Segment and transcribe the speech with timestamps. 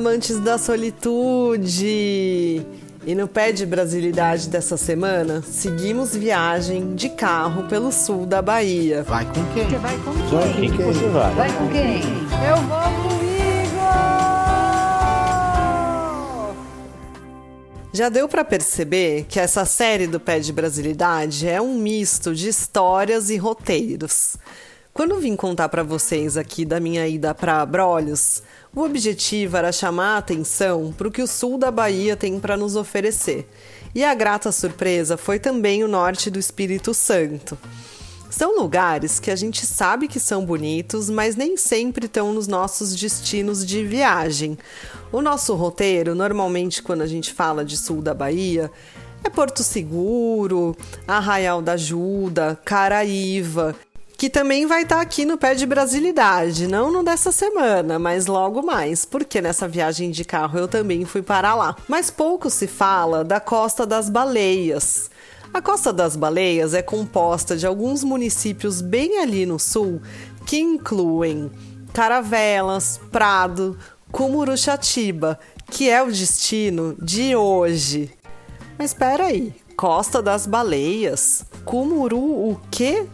[0.00, 1.84] amantes da solitude!
[3.04, 9.02] E no pé de brasilidade dessa semana, seguimos viagem de carro pelo sul da Bahia.
[9.02, 9.68] Vai com quem?
[9.68, 10.22] Você vai com quem?
[10.22, 10.70] Vai com quem?
[10.86, 11.34] você vai?
[11.34, 12.00] Vai com quem?
[12.48, 13.30] Eu vou comigo!
[17.92, 22.48] Já deu para perceber que essa série do Pé de Brasilidade é um misto de
[22.48, 24.38] histórias e roteiros.
[24.92, 28.42] Quando vim contar para vocês aqui da minha ida para Abrolhos,
[28.74, 32.56] o objetivo era chamar a atenção para o que o sul da Bahia tem para
[32.56, 33.48] nos oferecer.
[33.94, 37.56] E a grata surpresa foi também o norte do Espírito Santo.
[38.28, 42.94] São lugares que a gente sabe que são bonitos, mas nem sempre estão nos nossos
[42.94, 44.58] destinos de viagem.
[45.12, 48.70] O nosso roteiro, normalmente, quando a gente fala de sul da Bahia,
[49.22, 50.76] é Porto Seguro,
[51.06, 53.74] Arraial da Ajuda, Caraíva
[54.20, 58.26] que também vai estar tá aqui no pé de Brasilidade, não no dessa semana, mas
[58.26, 61.74] logo mais, porque nessa viagem de carro eu também fui para lá.
[61.88, 65.10] Mas pouco se fala da Costa das Baleias.
[65.54, 70.02] A Costa das Baleias é composta de alguns municípios bem ali no sul
[70.44, 71.50] que incluem
[71.94, 73.78] Caravelas, Prado,
[74.12, 78.10] Cumuruxatiba, que é o destino de hoje.
[78.78, 81.42] Mas espera aí, Costa das Baleias.
[81.64, 83.06] Cumuru o quê?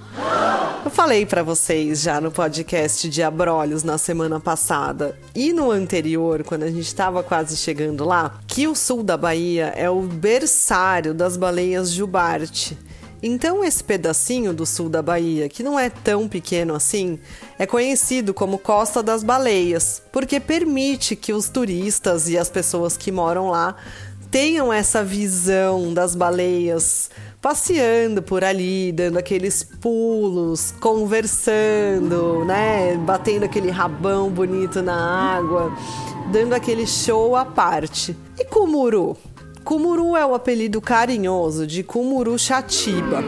[0.85, 6.43] Eu falei para vocês já no podcast de Abrolhos na semana passada e no anterior,
[6.43, 11.15] quando a gente estava quase chegando lá, que o sul da Bahia é o berçário
[11.15, 12.77] das baleias jubarte.
[13.23, 17.19] Então, esse pedacinho do sul da Bahia, que não é tão pequeno assim,
[17.61, 23.11] é conhecido como Costa das Baleias, porque permite que os turistas e as pessoas que
[23.11, 23.77] moram lá
[24.37, 33.71] tenham essa visão das baleias passeando por ali, dando aqueles pulos, conversando, né, batendo aquele
[33.71, 34.95] rabão bonito na
[35.39, 35.75] água,
[36.31, 38.15] dando aquele show à parte.
[38.39, 39.17] E Kumuru?
[39.65, 43.25] Kumuru é o apelido carinhoso de Kumuru Chatiba,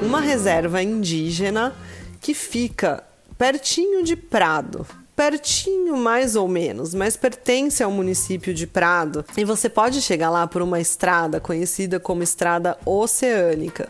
[0.00, 1.74] uma reserva indígena
[2.20, 3.02] que fica
[3.36, 4.86] pertinho de Prado,
[5.16, 10.46] pertinho mais ou menos, mas pertence ao município de Prado e você pode chegar lá
[10.46, 13.88] por uma estrada conhecida como Estrada Oceânica,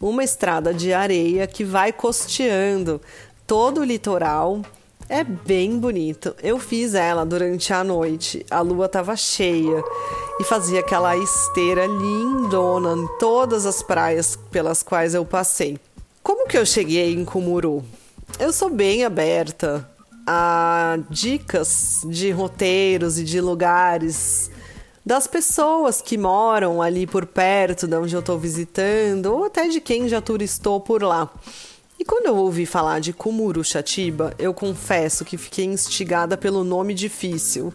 [0.00, 3.00] uma estrada de areia que vai costeando
[3.46, 4.62] todo o litoral.
[5.06, 6.34] É bem bonito.
[6.42, 8.44] Eu fiz ela durante a noite.
[8.50, 9.84] A lua estava cheia
[10.40, 15.78] e fazia aquela esteira lindona em todas as praias pelas quais eu passei.
[16.22, 17.84] Como que eu cheguei em Cumuru?
[18.38, 19.86] Eu sou bem aberta
[20.26, 24.50] a dicas de roteiros e de lugares
[25.04, 29.80] das pessoas que moram ali por perto de onde eu estou visitando, ou até de
[29.80, 31.30] quem já turistou por lá.
[31.98, 37.72] E quando eu ouvi falar de Cumuruxatiba, eu confesso que fiquei instigada pelo nome difícil.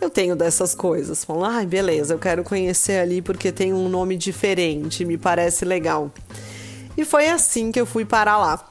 [0.00, 1.24] Eu tenho dessas coisas.
[1.24, 5.64] Falo, ai, ah, beleza, eu quero conhecer ali porque tem um nome diferente, me parece
[5.64, 6.10] legal.
[6.96, 8.69] E foi assim que eu fui para lá.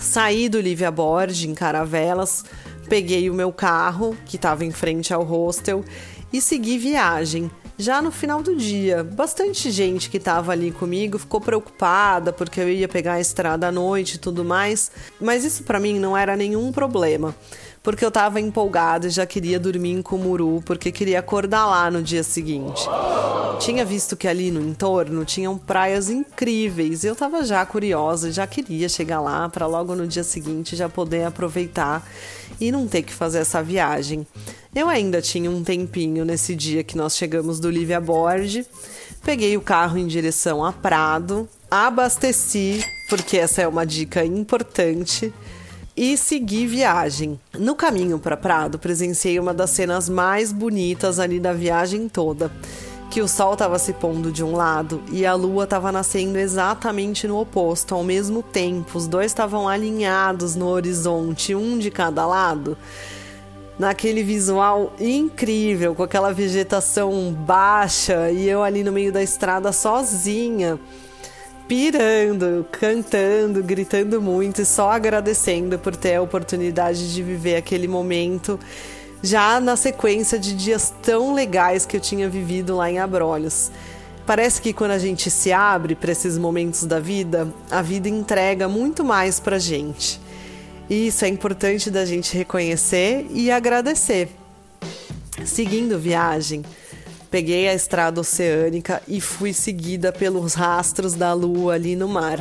[0.00, 2.42] Saí do Lívia Borde em Caravelas,
[2.88, 5.84] peguei o meu carro, que estava em frente ao hostel,
[6.32, 7.50] e segui viagem.
[7.76, 12.68] Já no final do dia, bastante gente que estava ali comigo ficou preocupada porque eu
[12.68, 14.90] ia pegar a estrada à noite e tudo mais,
[15.20, 17.34] mas isso para mim não era nenhum problema
[17.82, 22.02] porque eu estava empolgada e já queria dormir em Cumuru, porque queria acordar lá no
[22.02, 22.82] dia seguinte.
[23.58, 28.46] Tinha visto que ali no entorno tinham praias incríveis e eu estava já curiosa, já
[28.46, 32.06] queria chegar lá para logo no dia seguinte já poder aproveitar
[32.60, 34.26] e não ter que fazer essa viagem.
[34.74, 38.66] Eu ainda tinha um tempinho nesse dia que nós chegamos do Lívia Borde,
[39.22, 45.32] peguei o carro em direção a Prado, abasteci, porque essa é uma dica importante
[46.00, 47.38] e segui viagem.
[47.58, 52.50] No caminho para Prado, presenciei uma das cenas mais bonitas ali da viagem toda.
[53.10, 57.28] Que o sol estava se pondo de um lado e a lua estava nascendo exatamente
[57.28, 58.96] no oposto, ao mesmo tempo.
[58.96, 62.78] Os dois estavam alinhados no horizonte, um de cada lado
[63.78, 70.78] naquele visual incrível, com aquela vegetação baixa e eu ali no meio da estrada sozinha
[71.70, 78.58] pirando, cantando, gritando muito e só agradecendo por ter a oportunidade de viver aquele momento
[79.22, 83.70] já na sequência de dias tão legais que eu tinha vivido lá em Abrolhos.
[84.26, 88.66] Parece que quando a gente se abre para esses momentos da vida, a vida entrega
[88.66, 90.20] muito mais para gente.
[90.88, 94.28] E isso é importante da gente reconhecer e agradecer.
[95.44, 96.64] Seguindo viagem,
[97.30, 102.40] Peguei a estrada oceânica e fui seguida pelos rastros da lua ali no mar.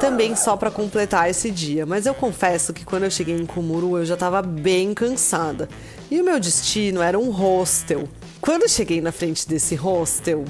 [0.00, 3.98] Também só para completar esse dia, mas eu confesso que quando eu cheguei em Kumuru
[3.98, 5.68] eu já estava bem cansada.
[6.10, 8.08] E o meu destino era um hostel.
[8.40, 10.44] Quando cheguei na frente desse hostel,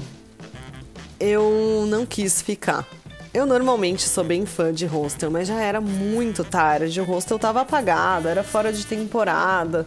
[1.19, 2.87] eu não quis ficar.
[3.33, 7.61] Eu normalmente sou bem fã de hostel, mas já era muito tarde, o hostel tava
[7.61, 9.85] apagado, era fora de temporada.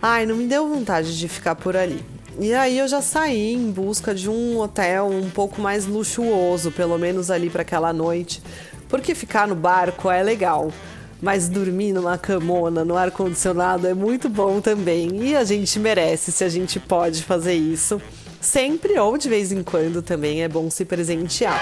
[0.00, 2.02] Ai, não me deu vontade de ficar por ali.
[2.38, 6.98] E aí eu já saí em busca de um hotel um pouco mais luxuoso, pelo
[6.98, 8.42] menos ali para aquela noite,
[8.88, 10.72] porque ficar no barco é legal.
[11.20, 15.10] Mas dormir numa camona, no ar-condicionado, é muito bom também.
[15.22, 18.00] E a gente merece se a gente pode fazer isso.
[18.40, 21.60] Sempre ou de vez em quando também é bom se presentear.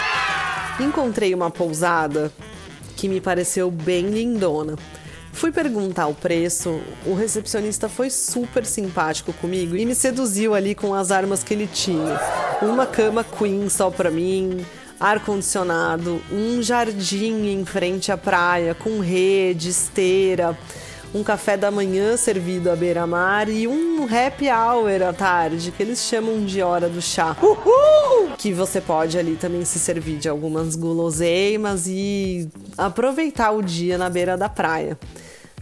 [0.81, 2.31] Encontrei uma pousada
[2.95, 4.77] que me pareceu bem lindona.
[5.39, 10.93] Fui perguntar o preço, o recepcionista foi super simpático comigo e me seduziu ali com
[10.93, 12.21] as armas que ele tinha.
[12.61, 14.67] Uma cama queen só pra mim,
[14.99, 20.59] ar-condicionado, um jardim em frente à praia com rede, esteira,
[21.15, 26.01] um café da manhã servido à beira-mar e um happy hour à tarde, que eles
[26.01, 27.37] chamam de hora do chá.
[27.43, 28.37] Uhul!
[28.37, 34.11] Que você pode ali também se servir de algumas guloseimas e aproveitar o dia na
[34.11, 34.99] beira da praia.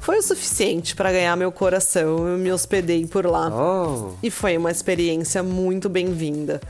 [0.00, 2.28] Foi o suficiente para ganhar meu coração.
[2.28, 3.48] Eu me hospedei por lá.
[3.48, 4.12] Oh.
[4.22, 6.60] E foi uma experiência muito bem-vinda.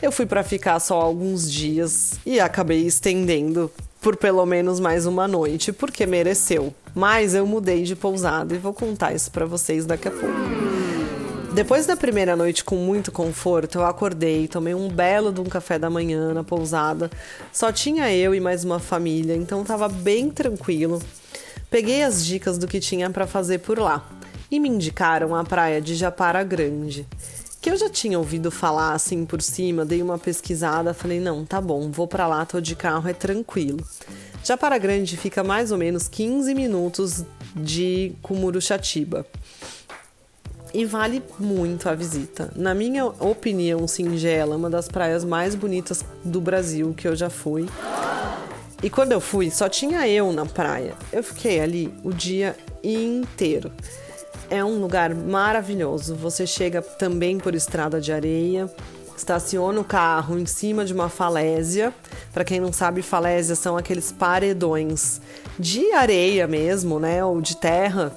[0.00, 5.26] Eu fui para ficar só alguns dias e acabei estendendo por pelo menos mais uma
[5.26, 6.72] noite, porque mereceu.
[6.94, 10.68] Mas eu mudei de pousada e vou contar isso para vocês daqui a pouco.
[11.54, 15.78] Depois da primeira noite com muito conforto, eu acordei, tomei um belo de um café
[15.78, 17.10] da manhã na pousada.
[17.52, 21.02] Só tinha eu e mais uma família, então tava bem tranquilo.
[21.70, 24.08] Peguei as dicas do que tinha para fazer por lá
[24.50, 27.06] e me indicaram a praia de Japara Grande
[27.68, 31.60] que eu já tinha ouvido falar assim por cima, dei uma pesquisada, falei, não, tá
[31.60, 33.86] bom, vou para lá, tô de carro, é tranquilo.
[34.42, 39.26] Já para Grande fica mais ou menos 15 minutos de Cumuruxatiba.
[40.72, 42.50] E vale muito a visita.
[42.56, 47.66] Na minha opinião singela, uma das praias mais bonitas do Brasil que eu já fui.
[48.82, 50.94] E quando eu fui, só tinha eu na praia.
[51.12, 53.70] Eu fiquei ali o dia inteiro.
[54.50, 56.14] É um lugar maravilhoso.
[56.16, 58.70] Você chega também por estrada de areia,
[59.16, 61.92] estaciona o carro em cima de uma falésia.
[62.32, 65.20] Para quem não sabe, falésia são aqueles paredões
[65.58, 68.12] de areia mesmo, né, ou de terra,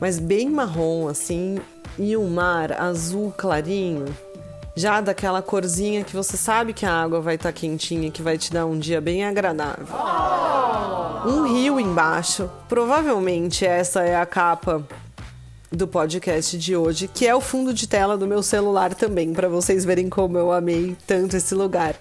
[0.00, 1.60] mas bem marrom assim,
[1.96, 4.06] e um mar azul clarinho,
[4.74, 8.36] já daquela corzinha que você sabe que a água vai estar tá quentinha, que vai
[8.36, 9.86] te dar um dia bem agradável.
[11.24, 14.84] Um rio embaixo, provavelmente essa é a capa
[15.72, 19.48] do podcast de hoje, que é o fundo de tela do meu celular também, para
[19.48, 21.96] vocês verem como eu amei tanto esse lugar.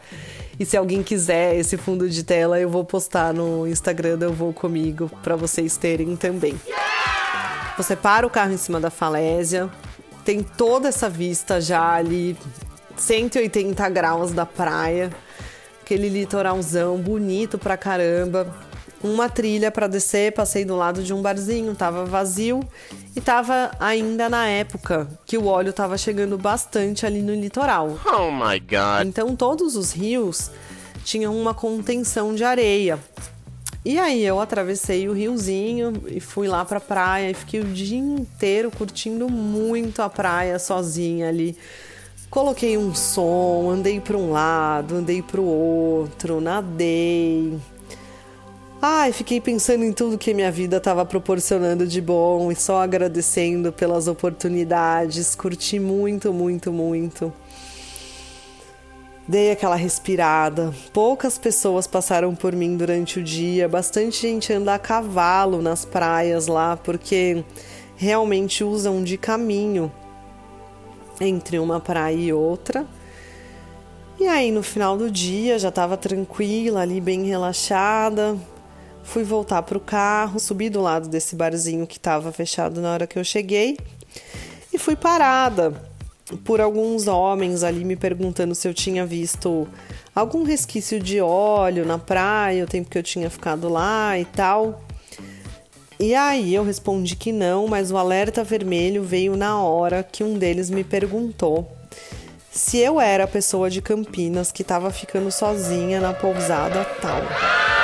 [0.59, 4.53] E se alguém quiser esse fundo de tela, eu vou postar no Instagram Eu Vou
[4.53, 6.59] Comigo para vocês terem também.
[7.77, 9.69] Você para o carro em cima da falésia,
[10.25, 12.37] tem toda essa vista já ali,
[12.97, 15.09] 180 graus da praia,
[15.81, 18.53] aquele litoralzão bonito pra caramba
[19.03, 22.59] uma trilha para descer, passei do lado de um barzinho, tava vazio
[23.15, 27.99] e tava ainda na época que o óleo tava chegando bastante ali no litoral.
[28.05, 29.07] Oh my god.
[29.07, 30.51] Então todos os rios
[31.03, 32.99] tinham uma contenção de areia.
[33.83, 37.97] E aí eu atravessei o riozinho e fui lá pra praia e fiquei o dia
[37.97, 41.57] inteiro curtindo muito a praia sozinha ali.
[42.29, 47.59] Coloquei um som, andei para um lado, andei para o outro, nadei,
[48.83, 53.71] Ai, fiquei pensando em tudo que minha vida estava proporcionando de bom e só agradecendo
[53.71, 55.35] pelas oportunidades.
[55.35, 57.31] Curti muito, muito, muito.
[59.27, 60.73] Dei aquela respirada.
[60.91, 63.69] Poucas pessoas passaram por mim durante o dia.
[63.69, 67.45] Bastante gente anda a cavalo nas praias lá, porque
[67.95, 69.91] realmente usam de caminho
[71.19, 72.87] entre uma praia e outra.
[74.19, 78.35] E aí, no final do dia, já estava tranquila, ali bem relaxada,
[79.03, 83.07] Fui voltar para o carro, subi do lado desse barzinho que estava fechado na hora
[83.07, 83.77] que eu cheguei
[84.73, 85.73] e fui parada
[86.45, 89.67] por alguns homens ali me perguntando se eu tinha visto
[90.15, 94.81] algum resquício de óleo na praia, o tempo que eu tinha ficado lá e tal.
[95.99, 100.37] E aí eu respondi que não, mas o alerta vermelho veio na hora que um
[100.37, 101.71] deles me perguntou
[102.49, 107.80] se eu era a pessoa de Campinas que estava ficando sozinha na pousada tal.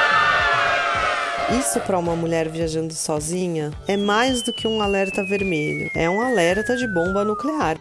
[1.50, 6.20] Isso para uma mulher viajando sozinha é mais do que um alerta vermelho, é um
[6.20, 7.78] alerta de bomba nuclear.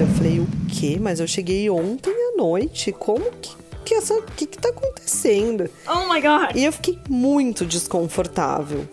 [0.00, 0.98] Eu falei, o quê?
[1.00, 5.70] Mas eu cheguei ontem à noite, como que que essa, que que tá acontecendo?
[5.86, 6.54] Oh my god.
[6.54, 8.86] E eu fiquei muito desconfortável.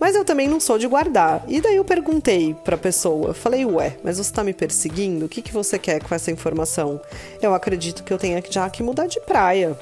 [0.00, 1.44] Mas eu também não sou de guardar.
[1.46, 5.26] E daí eu perguntei pra pessoa, falei, ué, mas você tá me perseguindo?
[5.26, 7.00] O que, que você quer com essa informação?
[7.40, 9.78] Eu acredito que eu tenha já que mudar de praia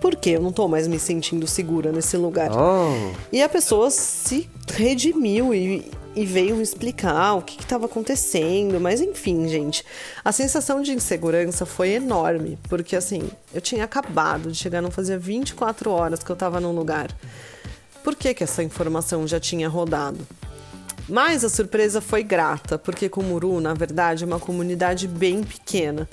[0.00, 2.50] porque eu não tô mais me sentindo segura nesse lugar.
[2.52, 3.12] Oh.
[3.32, 8.80] E a pessoa se redimiu e, e veio me explicar o que estava acontecendo.
[8.80, 9.84] Mas enfim, gente,
[10.24, 15.18] a sensação de insegurança foi enorme, porque assim, eu tinha acabado de chegar, não fazia
[15.18, 17.08] 24 horas que eu estava num lugar.
[18.02, 20.26] Por que, que essa informação já tinha rodado?
[21.08, 26.08] Mas a surpresa foi grata, porque Kumuru, na verdade, é uma comunidade bem pequena.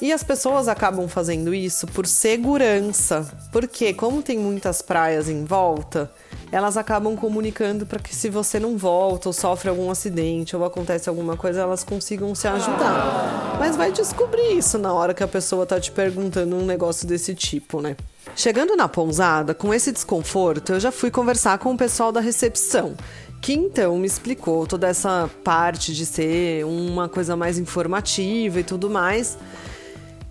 [0.00, 6.08] E as pessoas acabam fazendo isso por segurança, porque como tem muitas praias em volta,
[6.52, 11.08] elas acabam comunicando para que se você não volta ou sofre algum acidente ou acontece
[11.08, 13.56] alguma coisa, elas consigam se ajudar.
[13.58, 17.34] Mas vai descobrir isso na hora que a pessoa tá te perguntando um negócio desse
[17.34, 17.96] tipo, né?
[18.36, 22.94] Chegando na pousada, com esse desconforto, eu já fui conversar com o pessoal da recepção
[23.40, 28.90] que então me explicou toda essa parte de ser uma coisa mais informativa e tudo
[28.90, 29.38] mais.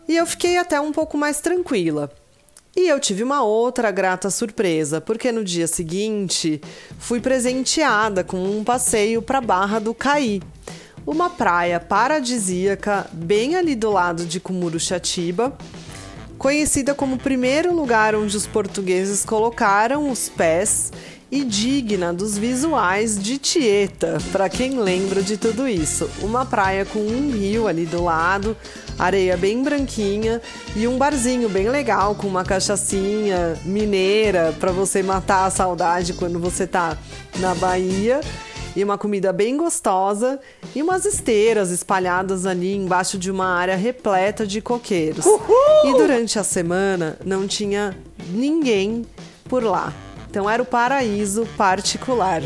[0.07, 2.09] E eu fiquei até um pouco mais tranquila.
[2.75, 6.61] E eu tive uma outra grata surpresa, porque no dia seguinte
[6.99, 10.41] fui presenteada com um passeio para Barra do Caí,
[11.05, 15.57] uma praia paradisíaca bem ali do lado de Cumuruxatiba,
[16.37, 20.91] conhecida como o primeiro lugar onde os portugueses colocaram os pés
[21.31, 26.09] e digna dos visuais de Tieta, para quem lembra de tudo isso.
[26.21, 28.55] Uma praia com um rio ali do lado,
[28.97, 30.41] areia bem branquinha
[30.75, 36.39] e um barzinho bem legal com uma cachaçinha mineira para você matar a saudade quando
[36.39, 36.97] você tá
[37.39, 38.21] na Bahia.
[38.75, 40.39] E uma comida bem gostosa
[40.75, 45.25] e umas esteiras espalhadas ali embaixo de uma área repleta de coqueiros.
[45.25, 45.55] Uhul!
[45.85, 47.97] E durante a semana não tinha
[48.29, 49.03] ninguém
[49.49, 49.91] por lá.
[50.37, 52.43] Então era o paraíso particular.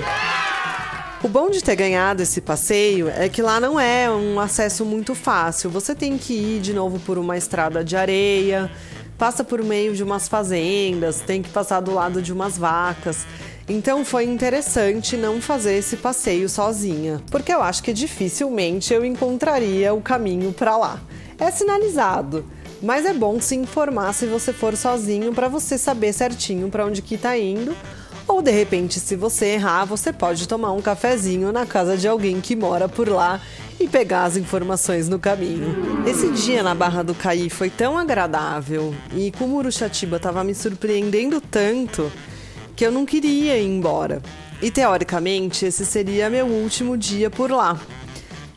[1.22, 5.14] O bom de ter ganhado esse passeio é que lá não é um acesso muito
[5.14, 5.70] fácil.
[5.72, 8.72] Você tem que ir de novo por uma estrada de areia,
[9.18, 13.26] passa por meio de umas fazendas, tem que passar do lado de umas vacas.
[13.68, 19.94] Então foi interessante não fazer esse passeio sozinha, porque eu acho que dificilmente eu encontraria
[19.94, 20.98] o caminho para lá.
[21.38, 22.46] É sinalizado,
[22.82, 27.02] mas é bom se informar se você for sozinho para você saber certinho para onde
[27.02, 27.76] que tá indo.
[28.28, 32.40] Ou de repente, se você errar, você pode tomar um cafezinho na casa de alguém
[32.40, 33.42] que mora por lá
[33.80, 35.76] e pegar as informações no caminho.
[36.08, 42.12] Esse dia na Barra do Caí foi tão agradável e Muruxatiba estava me surpreendendo tanto
[42.76, 44.22] que eu não queria ir embora.
[44.62, 47.80] E teoricamente, esse seria meu último dia por lá.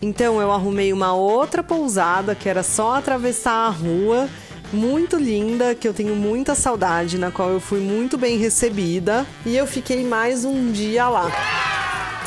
[0.01, 4.29] Então eu arrumei uma outra pousada que era só atravessar a rua,
[4.73, 9.57] muito linda, que eu tenho muita saudade, na qual eu fui muito bem recebida, e
[9.57, 11.31] eu fiquei mais um dia lá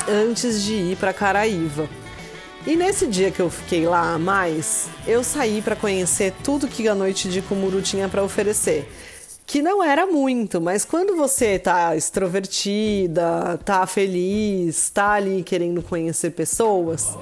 [0.07, 1.89] antes de ir para Caraíva.
[2.65, 6.87] E nesse dia que eu fiquei lá a mais, eu saí para conhecer tudo que
[6.87, 8.89] a noite de Kumuru tinha para oferecer
[9.47, 16.31] que não era muito, mas quando você tá extrovertida, tá feliz, tá ali querendo conhecer
[16.31, 17.17] pessoas,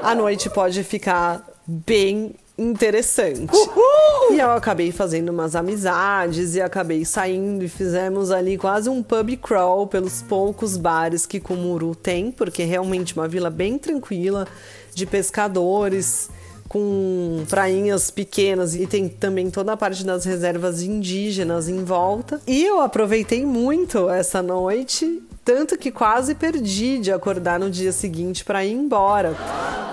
[0.00, 3.52] a noite pode ficar bem interessante.
[3.52, 4.32] Uhul!
[4.32, 9.36] E eu acabei fazendo umas amizades e acabei saindo e fizemos ali quase um pub
[9.38, 14.46] crawl pelos poucos bares que Kumuru tem, porque é realmente uma vila bem tranquila
[14.94, 16.30] de pescadores
[16.68, 22.40] com prainhas pequenas e tem também toda a parte das reservas indígenas em volta.
[22.46, 28.44] E eu aproveitei muito essa noite, tanto que quase perdi de acordar no dia seguinte
[28.44, 29.34] para ir embora,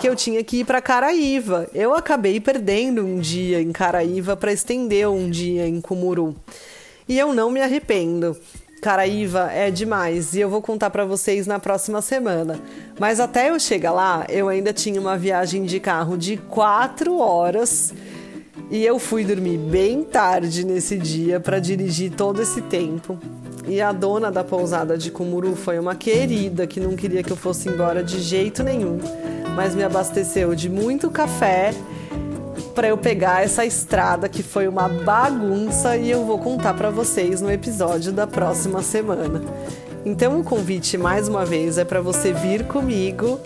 [0.01, 1.67] que eu tinha que ir para Caraíva.
[1.73, 6.35] Eu acabei perdendo um dia em Caraíva para estender um dia em Cumuru.
[7.07, 8.35] E eu não me arrependo.
[8.85, 12.59] Caraíva é demais e eu vou contar para vocês na próxima semana.
[12.99, 17.91] Mas até eu chegar lá, eu ainda tinha uma viagem de carro de quatro horas
[18.69, 23.17] e eu fui dormir bem tarde nesse dia para dirigir todo esse tempo.
[23.67, 27.37] E a dona da pousada de Cumuru foi uma querida que não queria que eu
[27.37, 28.99] fosse embora de jeito nenhum,
[29.55, 31.73] mas me abasteceu de muito café
[32.75, 37.39] para eu pegar essa estrada que foi uma bagunça e eu vou contar para vocês
[37.39, 39.41] no episódio da próxima semana.
[40.05, 43.39] Então o convite mais uma vez é para você vir comigo,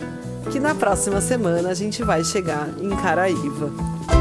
[0.52, 4.19] que na próxima semana a gente vai chegar em Caraíva.